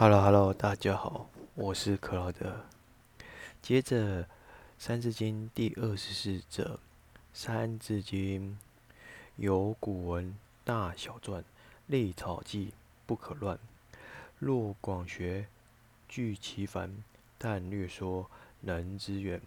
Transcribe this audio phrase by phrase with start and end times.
[0.00, 2.64] Hello Hello，大家好，我是克劳德。
[3.60, 4.24] 接着
[4.78, 6.64] 《三字经》第二十四则，
[7.34, 8.52] 《三字经》
[9.36, 10.34] 有古文
[10.64, 11.44] 大小篆，
[11.86, 12.72] 历草记
[13.04, 13.58] 不可乱。
[14.38, 15.48] 若广学，
[16.08, 16.88] 具其繁；
[17.36, 18.30] 但略说，
[18.60, 19.38] 能知远。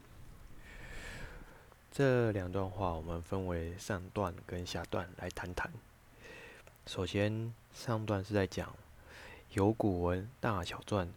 [1.92, 5.74] 这两段话，我们分为上段跟下段来谈谈。
[6.86, 8.72] 首先，上段是在讲。
[9.54, 11.10] 有古文大小篆，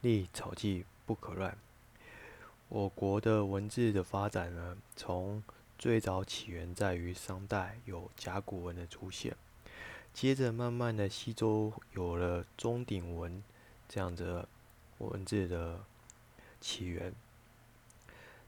[0.00, 1.58] 立草记不可乱。
[2.68, 5.42] 我国的文字的发展呢，从
[5.76, 9.36] 最早起源在于商代有甲骨文的出现，
[10.12, 13.42] 接着慢慢的西周有了钟鼎文
[13.88, 14.48] 这样的
[14.98, 15.80] 文字的
[16.60, 17.12] 起源，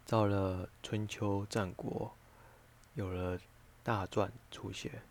[0.06, 2.14] 到了春秋战国
[2.94, 3.40] 有了
[3.82, 5.02] 大篆出现。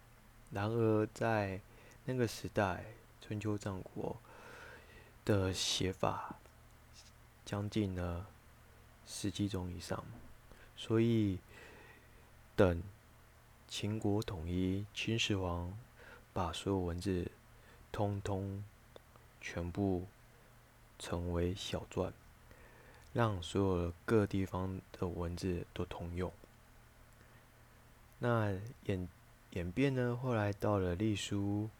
[0.51, 1.59] 然而在
[2.05, 2.85] 那个时代。
[3.27, 4.17] 春秋战国
[5.25, 6.35] 的写法
[7.43, 8.27] 将近了
[9.07, 10.05] 十几种以上，
[10.77, 11.39] 所以
[12.55, 12.83] 等
[13.67, 15.75] 秦国统一，秦始皇
[16.33, 17.31] 把所有文字
[17.91, 18.63] 通通
[19.41, 20.05] 全部
[20.99, 22.11] 成为小篆，
[23.11, 26.31] 让所有各地方的文字都通用。
[28.19, 29.09] 那演
[29.53, 30.15] 演变呢？
[30.15, 31.71] 后来到了隶书。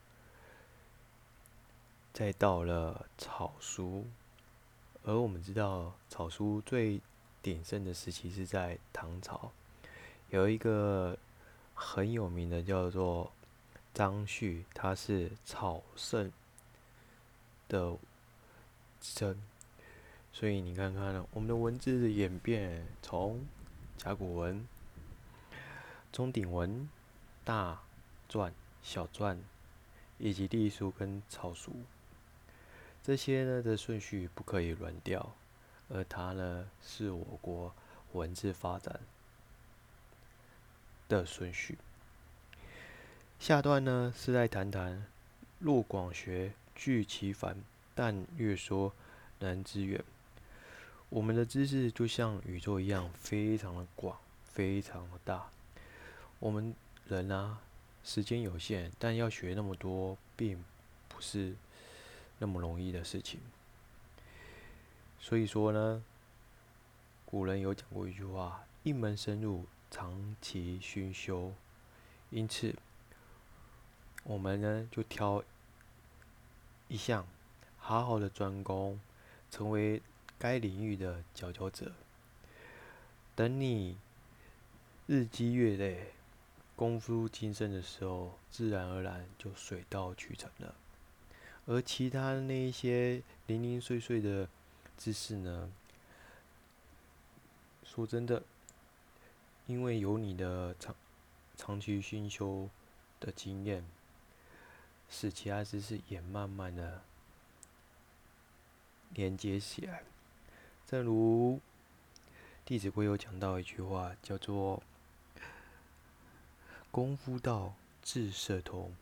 [2.16, 4.06] 再到了草书，
[5.04, 7.02] 而我们知道草书最
[7.42, 9.52] 鼎盛的时期是在唐朝，
[10.30, 11.18] 有一个
[11.74, 13.34] 很有名的叫做
[13.94, 16.32] 张旭，他是草圣
[17.68, 17.98] 的
[19.02, 19.38] 称，
[20.32, 23.46] 所以你看看呢我们的文字的演变，从
[23.98, 24.66] 甲骨文、
[26.14, 26.90] 钟鼎文、
[27.44, 27.82] 大
[28.30, 29.38] 篆、小篆，
[30.18, 31.74] 以及隶书跟草书。
[33.06, 35.36] 这些呢的顺序不可以乱掉，
[35.90, 37.72] 而它呢是我国
[38.14, 39.00] 文字发展
[41.08, 41.78] 的顺序。
[43.40, 45.06] 下段呢是在谈谈
[45.60, 47.58] 若广学，聚其繁；
[47.94, 48.92] 但略说，
[49.38, 50.04] 难知远。
[51.10, 55.52] 我们的知识就像宇宙一样，非常的广，非常的大。
[56.40, 56.74] 我们
[57.08, 57.60] 人啊，
[58.04, 60.66] 时间有限，但要学那么多，并
[61.08, 61.54] 不是。
[62.38, 63.40] 那么容易的事情，
[65.20, 66.04] 所以说呢，
[67.26, 71.54] 古人有讲过一句话：“一门深入，长期熏修。”
[72.30, 72.76] 因此，
[74.24, 75.44] 我们呢就挑
[76.90, 77.26] 一项，
[77.78, 79.00] 好好的专攻，
[79.50, 80.02] 成为
[80.38, 81.94] 该领域的佼佼者。
[83.36, 83.98] 等你
[85.08, 86.14] 日积月累、
[86.76, 90.76] 功夫精深的时候，自然而然就水到渠成了。
[91.68, 94.48] 而其他那一些零零碎碎的
[94.98, 95.72] 知识呢？
[97.84, 98.44] 说真的，
[99.66, 100.96] 因为有你的长
[101.58, 102.70] 长期熏修
[103.20, 103.84] 的经验，
[105.10, 107.02] 使其他知识也慢慢的
[109.14, 110.04] 连接起来。
[110.86, 111.56] 正如
[112.64, 114.84] 《弟子规》有讲到一句话，叫做
[116.92, 117.74] “功夫到，
[118.04, 118.94] 智色通”，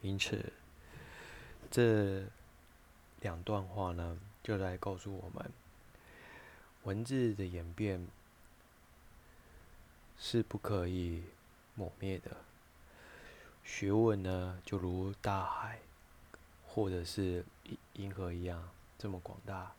[0.00, 0.54] 因此。
[1.70, 2.24] 这
[3.20, 5.50] 两段话呢，就来告诉我们，
[6.84, 8.06] 文字的演变
[10.18, 11.24] 是不可以
[11.74, 12.36] 抹灭的。
[13.64, 15.80] 学问呢，就如大海，
[16.66, 17.44] 或者是
[17.94, 19.72] 银河一样这么广大，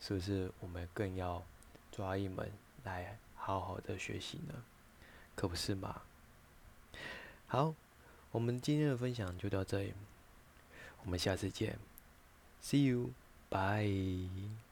[0.00, 1.42] 是不是我们更要
[1.92, 2.50] 抓一门
[2.84, 4.54] 来好好的学习呢？
[5.36, 6.02] 可不是嘛？
[7.46, 7.74] 好，
[8.32, 9.94] 我们今天的分享就到这里。
[11.04, 11.78] 我们下次见
[12.62, 14.69] ，See you，bye。